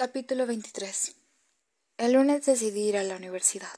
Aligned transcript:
Capítulo 0.00 0.46
23 0.46 1.14
El 1.98 2.14
lunes 2.14 2.46
decidí 2.46 2.88
ir 2.88 2.96
a 2.96 3.02
la 3.02 3.16
universidad. 3.16 3.68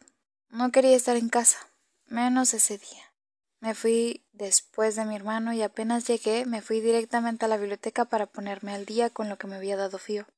No 0.50 0.70
quería 0.70 0.94
estar 0.94 1.16
en 1.16 1.28
casa, 1.28 1.58
menos 2.06 2.54
ese 2.54 2.78
día. 2.78 3.12
Me 3.58 3.74
fui 3.74 4.24
después 4.30 4.94
de 4.94 5.04
mi 5.04 5.16
hermano 5.16 5.52
y 5.52 5.62
apenas 5.62 6.06
llegué 6.06 6.46
me 6.46 6.62
fui 6.62 6.80
directamente 6.80 7.44
a 7.44 7.48
la 7.48 7.56
biblioteca 7.56 8.04
para 8.04 8.26
ponerme 8.26 8.72
al 8.72 8.86
día 8.86 9.10
con 9.10 9.28
lo 9.28 9.36
que 9.36 9.48
me 9.48 9.56
había 9.56 9.76
dado 9.76 9.98
Fío. 9.98 10.28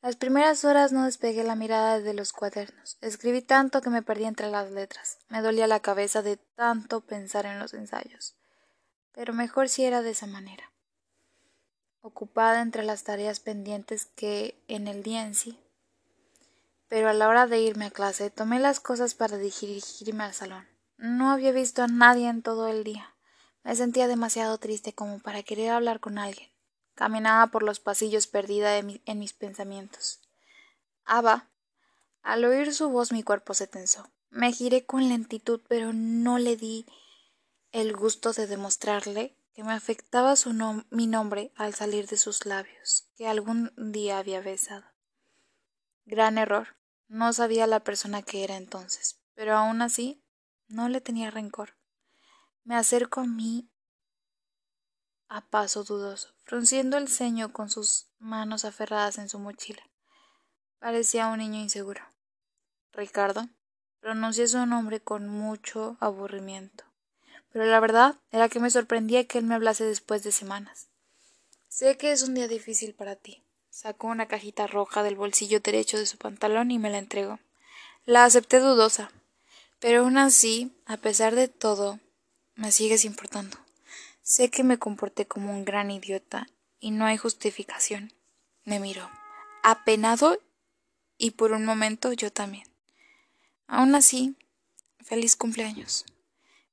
Las 0.00 0.14
primeras 0.14 0.64
horas 0.64 0.92
no 0.92 1.06
despegué 1.06 1.42
la 1.42 1.56
mirada 1.56 1.98
de 1.98 2.14
los 2.14 2.32
cuadernos. 2.32 2.96
Escribí 3.00 3.42
tanto 3.42 3.80
que 3.80 3.90
me 3.90 4.02
perdí 4.02 4.26
entre 4.26 4.48
las 4.48 4.70
letras. 4.70 5.18
Me 5.28 5.42
dolía 5.42 5.66
la 5.66 5.80
cabeza 5.80 6.22
de 6.22 6.36
tanto 6.36 7.00
pensar 7.00 7.46
en 7.46 7.58
los 7.58 7.74
ensayos. 7.74 8.36
Pero 9.10 9.32
mejor 9.32 9.70
si 9.70 9.84
era 9.84 10.02
de 10.02 10.10
esa 10.10 10.28
manera 10.28 10.70
ocupada 12.02 12.62
entre 12.62 12.82
las 12.82 13.04
tareas 13.04 13.40
pendientes 13.40 14.06
que 14.06 14.62
en 14.68 14.88
el 14.88 15.02
día 15.02 15.22
en 15.22 15.34
sí. 15.34 15.58
Pero 16.88 17.08
a 17.08 17.12
la 17.12 17.28
hora 17.28 17.46
de 17.46 17.60
irme 17.60 17.86
a 17.86 17.90
clase 17.90 18.30
tomé 18.30 18.58
las 18.58 18.80
cosas 18.80 19.14
para 19.14 19.38
dirigirme 19.38 20.24
al 20.24 20.34
salón. 20.34 20.66
No 20.96 21.30
había 21.30 21.52
visto 21.52 21.82
a 21.82 21.86
nadie 21.86 22.28
en 22.28 22.42
todo 22.42 22.68
el 22.68 22.84
día. 22.84 23.14
Me 23.62 23.76
sentía 23.76 24.08
demasiado 24.08 24.58
triste 24.58 24.92
como 24.92 25.18
para 25.18 25.42
querer 25.42 25.70
hablar 25.70 26.00
con 26.00 26.18
alguien. 26.18 26.50
Caminaba 26.94 27.46
por 27.48 27.62
los 27.62 27.80
pasillos 27.80 28.26
perdida 28.26 28.76
en 28.78 29.18
mis 29.18 29.32
pensamientos. 29.32 30.20
Aba. 31.04 31.48
Al 32.22 32.44
oír 32.44 32.74
su 32.74 32.90
voz 32.90 33.12
mi 33.12 33.22
cuerpo 33.22 33.54
se 33.54 33.66
tensó. 33.66 34.10
Me 34.30 34.52
giré 34.52 34.84
con 34.84 35.08
lentitud, 35.08 35.60
pero 35.68 35.92
no 35.92 36.38
le 36.38 36.56
di 36.56 36.86
el 37.72 37.96
gusto 37.96 38.32
de 38.32 38.46
demostrarle 38.46 39.34
que 39.60 39.64
me 39.64 39.74
afectaba 39.74 40.36
su 40.36 40.54
mi 40.88 41.06
nombre 41.06 41.52
al 41.54 41.74
salir 41.74 42.06
de 42.06 42.16
sus 42.16 42.46
labios, 42.46 43.10
que 43.14 43.28
algún 43.28 43.70
día 43.92 44.16
había 44.16 44.40
besado. 44.40 44.86
Gran 46.06 46.38
error. 46.38 46.78
No 47.08 47.34
sabía 47.34 47.66
la 47.66 47.80
persona 47.80 48.22
que 48.22 48.42
era 48.42 48.56
entonces, 48.56 49.20
pero 49.34 49.54
aún 49.54 49.82
así 49.82 50.24
no 50.68 50.88
le 50.88 51.02
tenía 51.02 51.30
rencor. 51.30 51.76
Me 52.64 52.74
acerco 52.74 53.20
a 53.20 53.26
mí 53.26 53.70
a 55.28 55.42
paso 55.42 55.84
dudoso, 55.84 56.34
frunciendo 56.44 56.96
el 56.96 57.08
ceño 57.08 57.52
con 57.52 57.68
sus 57.68 58.08
manos 58.18 58.64
aferradas 58.64 59.18
en 59.18 59.28
su 59.28 59.38
mochila. 59.38 59.82
Parecía 60.78 61.26
un 61.26 61.36
niño 61.36 61.60
inseguro. 61.60 62.00
Ricardo 62.92 63.50
pronuncié 64.00 64.48
su 64.48 64.64
nombre 64.64 65.02
con 65.02 65.28
mucho 65.28 65.98
aburrimiento 66.00 66.89
pero 67.52 67.64
la 67.66 67.80
verdad 67.80 68.16
era 68.30 68.48
que 68.48 68.60
me 68.60 68.70
sorprendía 68.70 69.26
que 69.26 69.38
él 69.38 69.44
me 69.44 69.54
hablase 69.54 69.84
después 69.84 70.22
de 70.22 70.32
semanas. 70.32 70.88
Sé 71.68 71.96
que 71.96 72.12
es 72.12 72.22
un 72.22 72.34
día 72.34 72.48
difícil 72.48 72.94
para 72.94 73.16
ti. 73.16 73.42
Sacó 73.70 74.08
una 74.08 74.26
cajita 74.26 74.66
roja 74.66 75.02
del 75.02 75.16
bolsillo 75.16 75.60
derecho 75.60 75.98
de 75.98 76.06
su 76.06 76.18
pantalón 76.18 76.70
y 76.70 76.78
me 76.78 76.90
la 76.90 76.98
entregó. 76.98 77.38
La 78.04 78.24
acepté 78.24 78.58
dudosa, 78.58 79.10
pero 79.78 80.00
aún 80.00 80.18
así, 80.18 80.72
a 80.86 80.96
pesar 80.96 81.34
de 81.34 81.48
todo, 81.48 82.00
me 82.54 82.72
sigues 82.72 83.04
importando. 83.04 83.56
Sé 84.22 84.50
que 84.50 84.64
me 84.64 84.78
comporté 84.78 85.26
como 85.26 85.52
un 85.52 85.64
gran 85.64 85.90
idiota 85.90 86.48
y 86.78 86.90
no 86.90 87.06
hay 87.06 87.16
justificación. 87.16 88.12
Me 88.64 88.80
miró, 88.80 89.08
apenado 89.62 90.38
y 91.16 91.32
por 91.32 91.52
un 91.52 91.64
momento 91.64 92.12
yo 92.12 92.32
también. 92.32 92.66
Aún 93.66 93.94
así, 93.94 94.36
feliz 94.98 95.36
cumpleaños. 95.36 96.04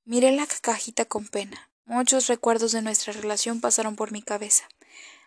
Miré 0.10 0.32
la 0.32 0.48
cajita 0.62 1.04
con 1.04 1.28
pena. 1.28 1.70
Muchos 1.84 2.28
recuerdos 2.28 2.72
de 2.72 2.82
nuestra 2.82 3.12
relación 3.12 3.60
pasaron 3.60 3.98
por 3.98 4.14
mi 4.14 4.22
cabeza. 4.22 4.70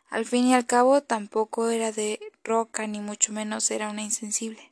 Al 0.08 0.24
fin 0.24 0.46
y 0.46 0.54
al 0.54 0.64
cabo 0.64 1.02
tampoco 1.02 1.68
era 1.68 1.92
de 1.92 2.18
roca 2.42 2.86
ni 2.86 2.98
mucho 2.98 3.30
menos 3.30 3.70
era 3.70 3.90
una 3.90 4.00
insensible. 4.00 4.70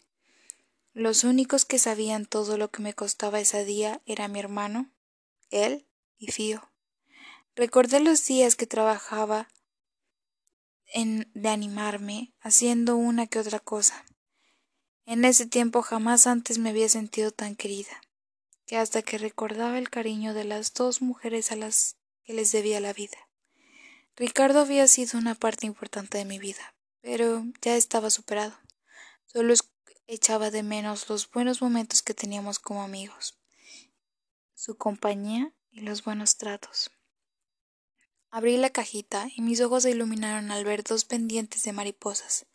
Los 0.95 1.25
únicos 1.25 1.67
que 1.67 1.79
sabían 1.79 2.25
todo 2.25 2.57
lo 2.57 2.71
que 2.71 2.81
me 2.81 2.95
costaba 2.95 3.39
ese 3.39 3.67
día 3.67 4.01
era 4.07 4.29
mi 4.29 4.39
hermano, 4.39 4.91
él 5.51 5.87
y 6.17 6.33
Fío. 6.33 6.73
Recordé 7.55 8.01
los 8.01 8.25
días 8.25 8.57
que 8.57 8.67
trabajaba 8.67 9.49
en 10.87 11.31
de 11.35 11.51
animarme, 11.51 12.33
haciendo 12.41 12.97
una 12.97 13.27
que 13.27 13.41
otra 13.41 13.61
cosa. 13.61 14.07
En 15.05 15.27
ese 15.27 15.45
tiempo 15.45 15.83
jamás 15.83 16.27
antes 16.27 16.57
me 16.57 16.71
había 16.71 16.89
sentido 16.89 17.31
tan 17.31 17.57
querida 17.57 18.01
que 18.69 18.77
hasta 18.77 19.01
que 19.01 19.17
recordaba 19.17 19.79
el 19.79 19.89
cariño 19.89 20.35
de 20.35 20.45
las 20.45 20.75
dos 20.75 21.01
mujeres 21.01 21.51
a 21.53 21.57
las 21.57 21.97
que 22.25 22.35
les 22.35 22.53
debía 22.53 22.81
la 22.81 22.93
vida. 22.93 23.17
Ricardo 24.15 24.61
había 24.61 24.87
sido 24.87 25.19
una 25.19 25.35
parte 25.35 25.67
importante 25.67 26.19
de 26.19 26.27
mi 26.27 26.39
vida, 26.39 26.75
pero 27.01 27.45
ya 27.63 27.77
estaba 27.77 28.11
superado. 28.11 28.55
Solo 29.25 29.55
echaba 30.07 30.51
de 30.51 30.63
menos 30.63 31.09
los 31.09 31.31
buenos 31.31 31.63
momentos 31.63 32.03
que 32.03 32.13
teníamos 32.13 32.59
como 32.59 32.83
amigos, 32.83 33.39
su 34.55 34.77
compañía 34.77 35.55
y 35.71 35.81
los 35.81 36.05
buenos 36.05 36.37
tratos. 36.37 36.91
Abrí 38.31 38.59
la 38.59 38.69
cajita 38.69 39.29
y 39.35 39.41
mis 39.41 39.63
ojos 39.63 39.85
se 39.85 39.93
iluminaron 39.93 40.51
al 40.51 40.67
ver 40.67 40.85
dos 40.85 41.07
pendientes 41.07 41.63
de 41.63 41.73
mariposas. 41.73 42.47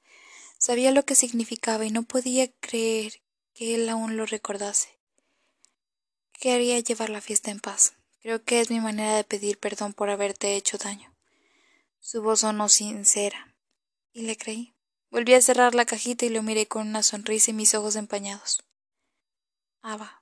Sabía 0.60 0.92
lo 0.92 1.06
que 1.06 1.16
significaba 1.16 1.86
y 1.86 1.90
no 1.90 2.04
podía 2.04 2.52
creer 2.60 3.24
que 3.56 3.74
él 3.74 3.90
aún 3.90 4.16
lo 4.16 4.28
recordase. 4.28 4.93
Quería 6.44 6.78
llevar 6.82 7.10
la 7.10 7.22
fiesta 7.22 7.52
en 7.52 7.62
paz. 7.62 7.94
Creo 8.22 8.44
que 8.44 8.60
es 8.60 8.70
mi 8.70 8.82
manera 8.82 9.16
de 9.16 9.24
pedir 9.24 9.58
perdón 9.62 9.94
por 9.94 10.10
haberte 10.10 10.58
hecho 10.58 10.78
daño. 10.78 11.16
Su 12.02 12.22
voz 12.22 12.42
sonó 12.42 12.68
sincera, 12.68 13.56
y 14.12 14.24
le 14.24 14.36
creí. 14.36 14.76
Volví 15.10 15.36
a 15.36 15.42
cerrar 15.42 15.74
la 15.74 15.86
cajita 15.86 16.26
y 16.26 16.30
lo 16.30 16.44
miré 16.44 16.68
con 16.68 16.86
una 16.86 17.02
sonrisa 17.02 17.52
y 17.52 17.54
mis 17.54 17.74
ojos 17.76 17.96
empañados. 17.96 18.62
Aba. 19.82 20.22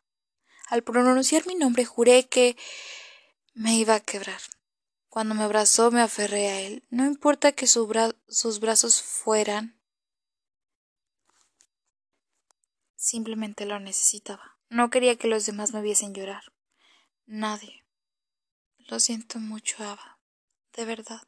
Al 0.68 0.84
pronunciar 0.84 1.48
mi 1.48 1.56
nombre 1.56 1.86
juré 1.86 2.28
que 2.28 2.56
me 3.56 3.76
iba 3.76 3.96
a 3.96 4.00
quebrar. 4.00 4.42
Cuando 5.10 5.34
me 5.34 5.42
abrazó 5.42 5.90
me 5.90 6.02
aferré 6.02 6.50
a 6.50 6.62
él. 6.62 6.84
No 6.92 7.04
importa 7.04 7.52
que 7.54 7.66
sus 7.66 8.60
brazos 8.60 9.02
fueran. 9.02 9.82
Simplemente 12.96 13.66
lo 13.66 13.80
necesitaba. 13.80 14.61
No 14.72 14.90
quería 14.90 15.18
que 15.18 15.28
los 15.28 15.46
demás 15.46 15.74
me 15.74 15.82
viesen 15.82 16.14
llorar. 16.14 16.54
Nadie. 17.26 17.84
Lo 18.78 19.02
siento 19.02 19.38
mucho, 19.38 19.84
Ava. 19.84 20.18
De 20.78 20.86
verdad. 20.86 21.24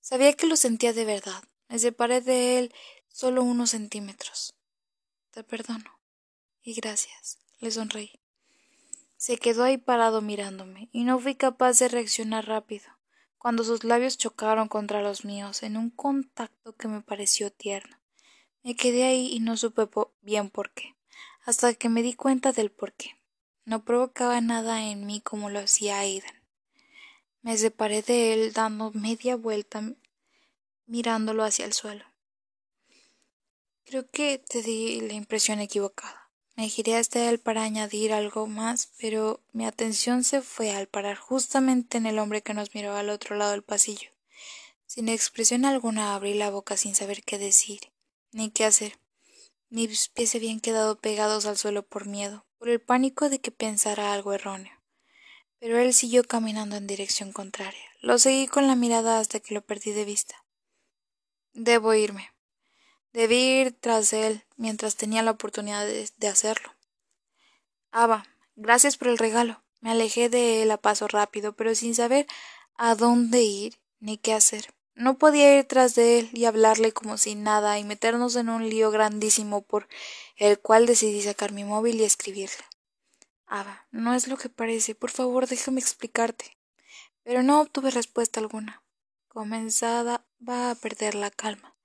Sabía 0.00 0.32
que 0.34 0.46
lo 0.46 0.54
sentía 0.54 0.92
de 0.92 1.04
verdad. 1.04 1.42
Me 1.68 1.80
separé 1.80 2.20
de 2.20 2.60
él 2.60 2.74
solo 3.08 3.42
unos 3.42 3.70
centímetros. 3.70 4.54
Te 5.32 5.42
perdono. 5.42 5.98
Y 6.62 6.74
gracias. 6.74 7.40
Le 7.58 7.72
sonreí. 7.72 8.20
Se 9.16 9.38
quedó 9.38 9.64
ahí 9.64 9.76
parado 9.76 10.22
mirándome, 10.22 10.88
y 10.92 11.02
no 11.02 11.18
fui 11.18 11.34
capaz 11.34 11.80
de 11.80 11.88
reaccionar 11.88 12.46
rápido, 12.46 12.86
cuando 13.38 13.64
sus 13.64 13.82
labios 13.82 14.18
chocaron 14.18 14.68
contra 14.68 15.02
los 15.02 15.24
míos 15.24 15.64
en 15.64 15.76
un 15.76 15.90
contacto 15.90 16.76
que 16.76 16.86
me 16.86 17.00
pareció 17.00 17.50
tierno. 17.50 17.96
Me 18.62 18.76
quedé 18.76 19.02
ahí 19.02 19.32
y 19.32 19.40
no 19.40 19.56
supe 19.56 19.88
bien 20.20 20.48
por 20.48 20.70
qué 20.70 20.91
hasta 21.44 21.74
que 21.74 21.88
me 21.88 22.02
di 22.02 22.14
cuenta 22.14 22.52
del 22.52 22.70
porqué. 22.70 23.20
No 23.64 23.84
provocaba 23.84 24.40
nada 24.40 24.84
en 24.90 25.06
mí 25.06 25.20
como 25.20 25.50
lo 25.50 25.60
hacía 25.60 25.98
Aidan. 25.98 26.42
Me 27.42 27.56
separé 27.56 28.02
de 28.02 28.32
él 28.32 28.52
dando 28.52 28.92
media 28.92 29.36
vuelta 29.36 29.82
mirándolo 30.86 31.44
hacia 31.44 31.64
el 31.64 31.72
suelo. 31.72 32.04
Creo 33.84 34.08
que 34.10 34.38
te 34.38 34.62
di 34.62 35.00
la 35.00 35.14
impresión 35.14 35.60
equivocada. 35.60 36.30
Me 36.54 36.68
giré 36.68 36.96
hasta 36.96 37.28
él 37.30 37.40
para 37.40 37.62
añadir 37.62 38.12
algo 38.12 38.46
más, 38.46 38.92
pero 38.98 39.40
mi 39.52 39.64
atención 39.64 40.22
se 40.22 40.42
fue 40.42 40.70
al 40.70 40.86
parar 40.86 41.16
justamente 41.16 41.98
en 41.98 42.06
el 42.06 42.18
hombre 42.18 42.42
que 42.42 42.54
nos 42.54 42.74
miró 42.74 42.94
al 42.94 43.10
otro 43.10 43.36
lado 43.36 43.52
del 43.52 43.62
pasillo. 43.62 44.10
Sin 44.86 45.08
expresión 45.08 45.64
alguna 45.64 46.14
abrí 46.14 46.34
la 46.34 46.50
boca 46.50 46.76
sin 46.76 46.94
saber 46.94 47.22
qué 47.24 47.38
decir, 47.38 47.80
ni 48.32 48.50
qué 48.50 48.66
hacer. 48.66 48.98
Mis 49.72 50.10
pies 50.10 50.28
se 50.28 50.36
habían 50.36 50.60
quedado 50.60 51.00
pegados 51.00 51.46
al 51.46 51.56
suelo 51.56 51.82
por 51.82 52.06
miedo, 52.06 52.44
por 52.58 52.68
el 52.68 52.78
pánico 52.78 53.30
de 53.30 53.40
que 53.40 53.50
pensara 53.50 54.12
algo 54.12 54.34
erróneo. 54.34 54.78
Pero 55.60 55.78
él 55.78 55.94
siguió 55.94 56.24
caminando 56.24 56.76
en 56.76 56.86
dirección 56.86 57.32
contraria. 57.32 57.80
Lo 58.02 58.18
seguí 58.18 58.48
con 58.48 58.66
la 58.66 58.76
mirada 58.76 59.18
hasta 59.18 59.40
que 59.40 59.54
lo 59.54 59.64
perdí 59.64 59.92
de 59.92 60.04
vista. 60.04 60.44
Debo 61.54 61.94
irme. 61.94 62.34
Debí 63.14 63.38
ir 63.38 63.72
tras 63.72 64.12
él 64.12 64.44
mientras 64.58 64.96
tenía 64.96 65.22
la 65.22 65.30
oportunidad 65.30 65.86
de, 65.86 66.28
hacerlo. 66.28 66.74
Ava, 67.92 68.26
gracias 68.56 68.98
por 68.98 69.08
el 69.08 69.16
regalo. 69.16 69.64
Me 69.80 69.92
alejé 69.92 70.28
de 70.28 70.62
él 70.62 70.70
a 70.70 70.76
paso 70.76 71.08
rápido, 71.08 71.56
pero 71.56 71.74
sin 71.74 71.94
saber 71.94 72.26
a 72.74 72.94
dónde 72.94 73.40
ir 73.40 73.78
ni 74.00 74.18
qué 74.18 74.34
hacer. 74.34 74.74
No 74.94 75.16
podía 75.16 75.58
ir 75.58 75.64
tras 75.64 75.94
de 75.94 76.18
él 76.18 76.30
y 76.32 76.44
hablarle 76.44 76.92
como 76.92 77.16
si 77.16 77.34
nada 77.34 77.78
y 77.78 77.84
meternos 77.84 78.36
en 78.36 78.48
un 78.48 78.68
lío 78.68 78.90
grandísimo 78.90 79.62
por 79.62 79.88
el 80.36 80.58
cual 80.58 80.86
decidí 80.86 81.22
sacar 81.22 81.52
mi 81.52 81.64
móvil 81.64 82.00
y 82.00 82.04
escribirle. 82.04 82.64
Ava, 83.46 83.86
no 83.90 84.14
es 84.14 84.28
lo 84.28 84.36
que 84.36 84.48
parece. 84.48 84.94
Por 84.94 85.10
favor, 85.10 85.46
déjame 85.46 85.80
explicarte. 85.80 86.56
Pero 87.22 87.42
no 87.42 87.60
obtuve 87.60 87.90
respuesta 87.90 88.40
alguna. 88.40 88.82
Comenzada 89.28 90.26
va 90.46 90.70
a 90.70 90.74
perder 90.74 91.14
la 91.14 91.30
calma. 91.30 91.76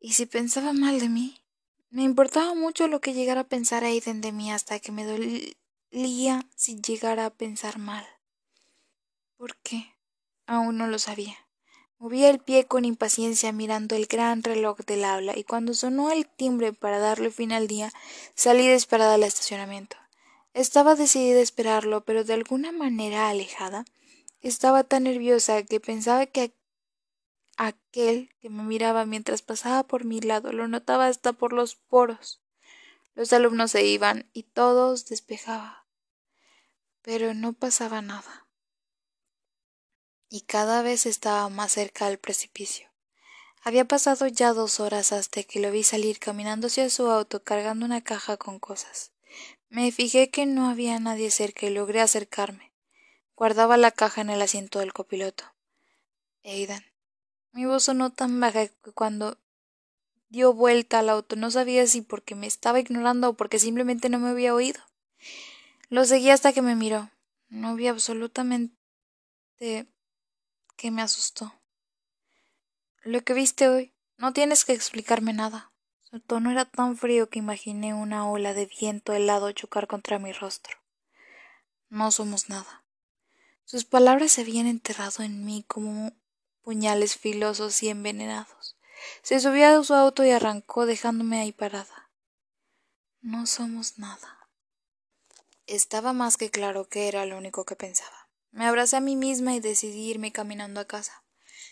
¿Y 0.00 0.14
si 0.14 0.26
pensaba 0.26 0.72
mal 0.72 1.00
de 1.00 1.08
mí? 1.08 1.44
Me 1.90 2.02
importaba 2.02 2.54
mucho 2.54 2.88
lo 2.88 3.00
que 3.00 3.12
llegara 3.12 3.42
a 3.42 3.48
pensar 3.48 3.84
Aiden 3.84 4.20
de 4.20 4.32
mí 4.32 4.50
hasta 4.50 4.80
que 4.80 4.92
me 4.92 5.04
dolía 5.04 6.48
si 6.56 6.80
llegara 6.80 7.26
a 7.26 7.34
pensar 7.34 7.78
mal. 7.78 8.06
¿Por 9.36 9.56
qué? 9.58 9.94
Aún 10.46 10.78
no 10.78 10.86
lo 10.86 10.98
sabía. 10.98 11.36
Movía 12.02 12.30
el 12.30 12.40
pie 12.40 12.66
con 12.66 12.84
impaciencia 12.84 13.52
mirando 13.52 13.94
el 13.94 14.06
gran 14.06 14.42
reloj 14.42 14.78
del 14.78 15.04
aula 15.04 15.38
y 15.38 15.44
cuando 15.44 15.72
sonó 15.72 16.10
el 16.10 16.26
timbre 16.26 16.72
para 16.72 16.98
darle 16.98 17.30
fin 17.30 17.52
al 17.52 17.68
día 17.68 17.92
salí 18.34 18.66
desesperada 18.66 19.14
al 19.14 19.22
estacionamiento. 19.22 19.96
Estaba 20.52 20.96
decidida 20.96 21.38
a 21.38 21.42
esperarlo, 21.42 22.04
pero 22.04 22.24
de 22.24 22.32
alguna 22.34 22.72
manera 22.72 23.28
alejada. 23.28 23.84
Estaba 24.40 24.82
tan 24.82 25.04
nerviosa 25.04 25.62
que 25.62 25.78
pensaba 25.78 26.26
que 26.26 26.52
aquel 27.56 28.30
que 28.40 28.50
me 28.50 28.64
miraba 28.64 29.06
mientras 29.06 29.42
pasaba 29.42 29.84
por 29.84 30.04
mi 30.04 30.20
lado 30.20 30.52
lo 30.52 30.66
notaba 30.66 31.06
hasta 31.06 31.32
por 31.32 31.52
los 31.52 31.76
poros. 31.76 32.40
Los 33.14 33.32
alumnos 33.32 33.70
se 33.70 33.86
iban 33.86 34.28
y 34.32 34.42
todos 34.42 35.06
despejaba. 35.06 35.86
Pero 37.00 37.32
no 37.32 37.52
pasaba 37.52 38.02
nada. 38.02 38.41
Y 40.34 40.40
cada 40.40 40.80
vez 40.80 41.04
estaba 41.04 41.46
más 41.50 41.72
cerca 41.72 42.08
del 42.08 42.18
precipicio. 42.18 42.88
Había 43.60 43.84
pasado 43.84 44.26
ya 44.28 44.54
dos 44.54 44.80
horas 44.80 45.12
hasta 45.12 45.42
que 45.42 45.60
lo 45.60 45.70
vi 45.70 45.82
salir 45.82 46.18
caminando 46.18 46.68
hacia 46.68 46.88
su 46.88 47.10
auto 47.10 47.44
cargando 47.44 47.84
una 47.84 48.00
caja 48.00 48.38
con 48.38 48.58
cosas. 48.58 49.12
Me 49.68 49.92
fijé 49.92 50.30
que 50.30 50.46
no 50.46 50.70
había 50.70 50.98
nadie 51.00 51.30
cerca 51.30 51.66
y 51.66 51.70
logré 51.74 52.00
acercarme. 52.00 52.72
Guardaba 53.36 53.76
la 53.76 53.90
caja 53.90 54.22
en 54.22 54.30
el 54.30 54.40
asiento 54.40 54.78
del 54.78 54.94
copiloto. 54.94 55.44
Aidan. 56.44 56.82
Mi 57.52 57.66
voz 57.66 57.84
sonó 57.84 58.10
tan 58.10 58.40
baja 58.40 58.68
que 58.68 58.92
cuando 58.92 59.36
dio 60.30 60.54
vuelta 60.54 61.00
al 61.00 61.10
auto 61.10 61.36
no 61.36 61.50
sabía 61.50 61.86
si 61.86 62.00
porque 62.00 62.34
me 62.34 62.46
estaba 62.46 62.80
ignorando 62.80 63.28
o 63.28 63.34
porque 63.34 63.58
simplemente 63.58 64.08
no 64.08 64.18
me 64.18 64.30
había 64.30 64.54
oído. 64.54 64.80
Lo 65.90 66.06
seguí 66.06 66.30
hasta 66.30 66.54
que 66.54 66.62
me 66.62 66.74
miró. 66.74 67.10
No 67.50 67.74
vi 67.74 67.88
absolutamente 67.88 68.72
que 70.82 70.90
me 70.90 71.02
asustó. 71.02 71.54
Lo 73.04 73.22
que 73.22 73.34
viste 73.34 73.68
hoy, 73.68 73.94
no 74.16 74.32
tienes 74.32 74.64
que 74.64 74.72
explicarme 74.72 75.32
nada. 75.32 75.70
Su 76.00 76.18
tono 76.18 76.50
era 76.50 76.64
tan 76.64 76.96
frío 76.96 77.30
que 77.30 77.38
imaginé 77.38 77.94
una 77.94 78.28
ola 78.28 78.52
de 78.52 78.66
viento 78.66 79.12
helado 79.12 79.52
chocar 79.52 79.86
contra 79.86 80.18
mi 80.18 80.32
rostro. 80.32 80.76
No 81.88 82.10
somos 82.10 82.48
nada. 82.48 82.84
Sus 83.64 83.84
palabras 83.84 84.32
se 84.32 84.40
habían 84.40 84.66
enterrado 84.66 85.22
en 85.22 85.44
mí 85.44 85.64
como 85.68 86.14
puñales 86.62 87.16
filosos 87.16 87.80
y 87.84 87.88
envenenados. 87.88 88.76
Se 89.22 89.38
subió 89.38 89.78
a 89.78 89.84
su 89.84 89.94
auto 89.94 90.24
y 90.24 90.32
arrancó 90.32 90.84
dejándome 90.84 91.38
ahí 91.38 91.52
parada. 91.52 92.10
No 93.20 93.46
somos 93.46 93.98
nada. 93.98 94.48
Estaba 95.68 96.12
más 96.12 96.36
que 96.36 96.50
claro 96.50 96.88
que 96.88 97.06
era 97.06 97.24
lo 97.24 97.38
único 97.38 97.64
que 97.64 97.76
pensaba. 97.76 98.21
Me 98.52 98.66
abracé 98.66 98.96
a 98.96 99.00
mí 99.00 99.16
misma 99.16 99.54
y 99.54 99.60
decidí 99.60 100.08
irme 100.10 100.32
caminando 100.32 100.80
a 100.80 100.86
casa. 100.86 101.24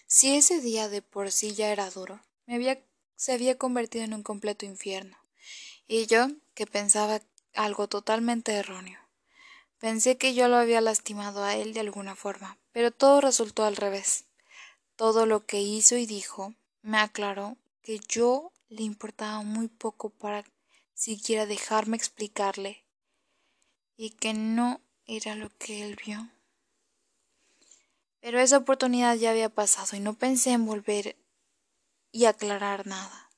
Si 0.07 0.35
ese 0.35 0.61
día 0.61 0.89
de 0.89 1.03
por 1.03 1.31
sí 1.31 1.55
ya 1.55 1.71
era 1.71 1.89
duro, 1.91 2.21
me 2.47 2.57
había 2.57 2.83
se 3.21 3.33
había 3.33 3.59
convertido 3.59 4.03
en 4.07 4.15
un 4.15 4.23
completo 4.23 4.65
infierno. 4.65 5.19
Y 5.87 6.07
yo, 6.07 6.29
que 6.55 6.67
pensaba 6.67 7.21
algo 7.53 7.87
totalmente 7.87 8.53
erróneo. 8.53 8.99
Pensé 9.79 10.17
que 10.17 10.33
yo 10.33 10.49
lo 10.49 10.57
había 10.57 10.81
lastimado 10.81 11.45
a 11.45 11.55
él 11.55 11.75
de 11.75 11.81
alguna 11.81 12.17
forma, 12.17 12.59
pero 12.73 12.91
todo 12.91 13.21
resultó 13.21 13.65
al 13.65 13.77
revés. 13.77 14.25
Todo 14.97 15.27
lo 15.27 15.45
que 15.45 15.61
hizo 15.61 15.99
y 15.99 16.07
dijo 16.07 16.55
me 16.81 16.97
aclaró 16.97 17.59
que 17.83 17.99
yo 18.09 18.55
le 18.71 18.85
importaba 18.85 19.43
muy 19.43 19.69
poco 19.69 20.09
para 20.09 20.43
siquiera 20.95 21.45
dejarme 21.45 21.99
explicarle 21.99 22.87
y 23.99 24.13
que 24.13 24.33
no 24.33 24.81
era 25.05 25.35
lo 25.35 25.51
que 25.59 25.83
él 25.83 25.99
vio. 26.07 26.27
Pero 28.21 28.39
esa 28.39 28.59
oportunidad 28.59 29.17
ya 29.17 29.31
había 29.31 29.49
pasado 29.49 29.97
y 29.97 30.01
no 30.01 30.15
pensé 30.15 30.53
en 30.53 30.67
volver 30.67 31.17
y 32.13 32.27
aclarar 32.27 32.87
nada. 32.87 33.31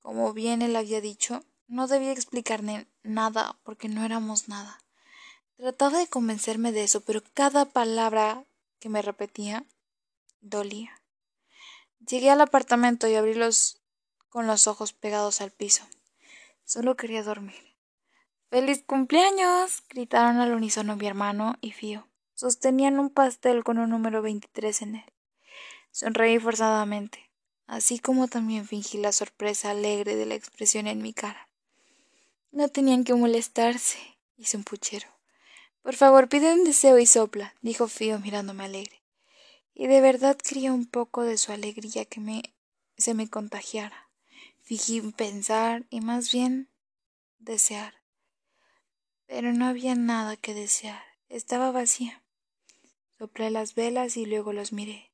Como 0.00 0.32
bien 0.32 0.62
él 0.62 0.74
había 0.76 1.00
dicho, 1.00 1.44
no 1.68 1.86
debía 1.86 2.12
explicarle 2.12 2.86
nada 3.02 3.58
porque 3.62 3.88
no 3.88 4.04
éramos 4.04 4.48
nada. 4.48 4.80
Trataba 5.56 5.98
de 5.98 6.08
convencerme 6.08 6.72
de 6.72 6.84
eso, 6.84 7.02
pero 7.02 7.22
cada 7.34 7.66
palabra 7.66 8.44
que 8.78 8.88
me 8.88 9.02
repetía 9.02 9.64
dolía. 10.40 11.00
Llegué 12.00 12.30
al 12.30 12.40
apartamento 12.40 13.06
y 13.06 13.14
abrí 13.14 13.34
los 13.34 13.78
con 14.28 14.46
los 14.46 14.66
ojos 14.66 14.92
pegados 14.92 15.40
al 15.40 15.50
piso. 15.50 15.84
Solo 16.64 16.96
quería 16.96 17.22
dormir. 17.22 17.76
¡Feliz 18.48 18.82
cumpleaños! 18.84 19.82
gritaron 19.88 20.40
al 20.40 20.52
unísono 20.52 20.96
mi 20.96 21.06
hermano 21.06 21.56
y 21.60 21.72
Fío. 21.72 22.08
Sostenían 22.42 22.98
un 22.98 23.10
pastel 23.10 23.64
con 23.64 23.78
un 23.78 23.90
número 23.90 24.20
veintitrés 24.20 24.82
en 24.82 24.96
él. 24.96 25.12
Sonreí 25.90 26.38
forzadamente 26.38 27.32
así 27.72 27.98
como 27.98 28.28
también 28.28 28.66
fingí 28.66 28.98
la 28.98 29.12
sorpresa 29.12 29.70
alegre 29.70 30.14
de 30.14 30.26
la 30.26 30.34
expresión 30.34 30.86
en 30.86 31.00
mi 31.00 31.14
cara. 31.14 31.48
No 32.50 32.68
tenían 32.68 33.02
que 33.02 33.14
molestarse, 33.14 33.98
hizo 34.36 34.58
un 34.58 34.64
puchero. 34.64 35.08
Por 35.80 35.94
favor, 35.94 36.28
pide 36.28 36.52
un 36.52 36.64
deseo 36.64 36.98
y 36.98 37.06
sopla, 37.06 37.54
dijo 37.62 37.88
Fío 37.88 38.18
mirándome 38.18 38.64
alegre. 38.64 39.02
Y 39.72 39.86
de 39.86 40.02
verdad 40.02 40.36
quería 40.36 40.72
un 40.74 40.84
poco 40.84 41.22
de 41.22 41.38
su 41.38 41.50
alegría 41.50 42.04
que 42.04 42.20
me 42.20 42.42
se 42.98 43.14
me 43.14 43.30
contagiara. 43.30 44.10
Fingí 44.60 45.00
pensar 45.12 45.86
y 45.88 46.02
más 46.02 46.30
bien 46.30 46.68
desear. 47.38 47.94
Pero 49.26 49.54
no 49.54 49.64
había 49.64 49.94
nada 49.94 50.36
que 50.36 50.52
desear. 50.52 51.02
Estaba 51.30 51.72
vacía. 51.72 52.21
Soplé 53.22 53.52
las 53.52 53.76
velas 53.76 54.16
y 54.16 54.26
luego 54.26 54.52
los 54.52 54.72
miré. 54.72 55.12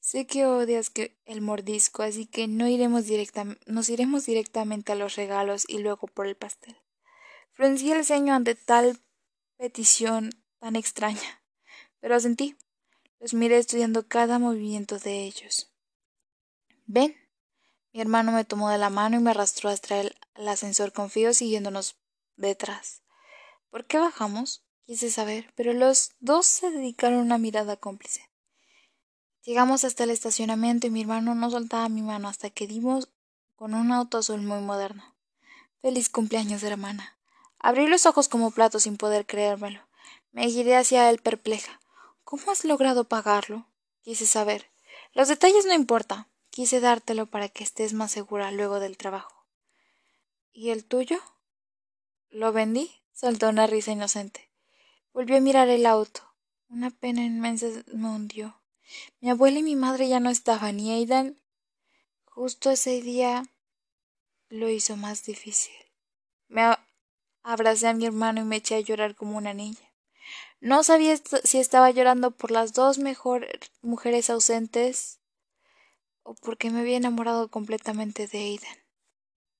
Sé 0.00 0.26
que 0.26 0.46
odias 0.46 0.88
que 0.88 1.20
el 1.26 1.42
mordisco, 1.42 2.02
así 2.02 2.24
que 2.24 2.48
no 2.48 2.66
iremos 2.68 3.04
nos 3.66 3.90
iremos 3.90 4.24
directamente 4.24 4.92
a 4.92 4.94
los 4.94 5.16
regalos 5.16 5.66
y 5.68 5.80
luego 5.80 6.06
por 6.06 6.26
el 6.26 6.36
pastel. 6.36 6.74
Fruncí 7.52 7.92
el 7.92 8.02
ceño 8.02 8.32
ante 8.32 8.54
tal 8.54 8.98
petición 9.58 10.30
tan 10.58 10.74
extraña, 10.74 11.42
pero 12.00 12.14
asentí. 12.14 12.56
Los 13.20 13.34
miré 13.34 13.58
estudiando 13.58 14.08
cada 14.08 14.38
movimiento 14.38 14.98
de 14.98 15.24
ellos. 15.24 15.70
Ven. 16.86 17.14
Mi 17.92 18.00
hermano 18.00 18.32
me 18.32 18.46
tomó 18.46 18.70
de 18.70 18.78
la 18.78 18.88
mano 18.88 19.18
y 19.18 19.20
me 19.20 19.32
arrastró 19.32 19.68
hasta 19.68 20.00
el 20.00 20.16
ascensor 20.48 20.94
confío 20.94 21.34
siguiéndonos 21.34 21.98
detrás. 22.36 23.02
¿Por 23.68 23.84
qué 23.84 23.98
bajamos? 23.98 24.63
Quise 24.86 25.10
saber, 25.10 25.50
pero 25.54 25.72
los 25.72 26.12
dos 26.20 26.44
se 26.44 26.70
dedicaron 26.70 27.20
una 27.20 27.38
mirada 27.38 27.76
cómplice. 27.76 28.28
Llegamos 29.42 29.84
hasta 29.84 30.04
el 30.04 30.10
estacionamiento 30.10 30.86
y 30.86 30.90
mi 30.90 31.00
hermano 31.00 31.34
no 31.34 31.50
soltaba 31.50 31.88
mi 31.88 32.02
mano 32.02 32.28
hasta 32.28 32.50
que 32.50 32.66
dimos 32.66 33.08
con 33.56 33.74
un 33.74 33.92
auto 33.92 34.18
azul 34.18 34.42
muy 34.42 34.60
moderno. 34.60 35.14
Feliz 35.80 36.10
cumpleaños, 36.10 36.62
hermana. 36.62 37.18
Abrí 37.58 37.86
los 37.86 38.04
ojos 38.04 38.28
como 38.28 38.50
plato 38.50 38.78
sin 38.78 38.98
poder 38.98 39.24
creérmelo. 39.24 39.80
Me 40.32 40.50
giré 40.50 40.76
hacia 40.76 41.08
él 41.08 41.18
perpleja. 41.18 41.80
¿Cómo 42.24 42.50
has 42.50 42.64
logrado 42.64 43.04
pagarlo? 43.04 43.66
Quise 44.02 44.26
saber. 44.26 44.70
Los 45.14 45.28
detalles 45.28 45.64
no 45.64 45.72
importa. 45.72 46.28
Quise 46.50 46.80
dártelo 46.80 47.26
para 47.26 47.48
que 47.48 47.64
estés 47.64 47.94
más 47.94 48.12
segura 48.12 48.50
luego 48.50 48.80
del 48.80 48.98
trabajo. 48.98 49.46
¿Y 50.52 50.70
el 50.70 50.84
tuyo? 50.84 51.18
¿Lo 52.30 52.52
vendí? 52.52 52.90
Saltó 53.12 53.48
una 53.48 53.66
risa 53.66 53.92
inocente. 53.92 54.53
Volví 55.14 55.36
a 55.36 55.40
mirar 55.40 55.68
el 55.68 55.86
auto. 55.86 56.22
Una 56.68 56.90
pena 56.90 57.24
inmensa 57.24 57.68
me 57.92 58.08
hundió. 58.08 58.60
Mi 59.20 59.30
abuela 59.30 59.60
y 59.60 59.62
mi 59.62 59.76
madre 59.76 60.08
ya 60.08 60.18
no 60.18 60.28
estaban 60.28 60.80
y 60.80 60.92
Aidan 60.92 61.40
justo 62.24 62.72
ese 62.72 63.00
día 63.00 63.44
lo 64.48 64.68
hizo 64.68 64.96
más 64.96 65.24
difícil. 65.24 65.72
Me 66.48 66.62
abracé 67.44 67.86
a 67.86 67.94
mi 67.94 68.06
hermano 68.06 68.40
y 68.40 68.44
me 68.44 68.56
eché 68.56 68.74
a 68.74 68.80
llorar 68.80 69.14
como 69.14 69.38
una 69.38 69.54
niña. 69.54 69.94
No 70.58 70.82
sabía 70.82 71.16
si 71.44 71.58
estaba 71.58 71.92
llorando 71.92 72.32
por 72.32 72.50
las 72.50 72.72
dos 72.72 72.98
mejores 72.98 73.70
mujeres 73.82 74.30
ausentes 74.30 75.20
o 76.24 76.34
porque 76.34 76.70
me 76.70 76.80
había 76.80 76.96
enamorado 76.96 77.52
completamente 77.52 78.26
de 78.26 78.38
Aidan. 78.38 78.83